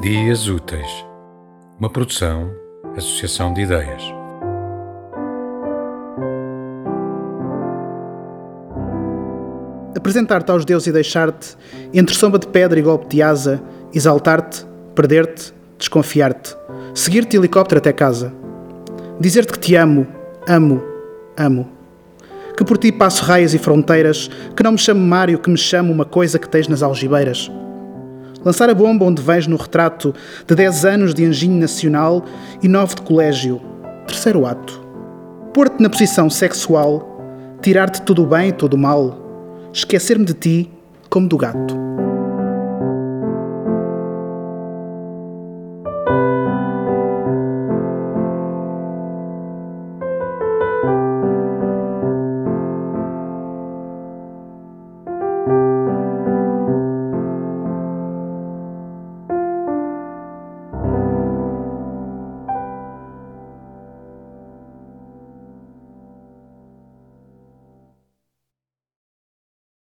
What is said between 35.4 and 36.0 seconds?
Pôr-te na